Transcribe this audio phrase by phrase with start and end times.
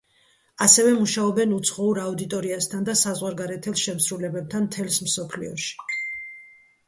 [0.65, 6.01] ასევე მუშაობენ უცხოურ აუდიტორიასთან და საზღვარგარეთელ შემსრულებლებთან მთელს მსოფლიოში.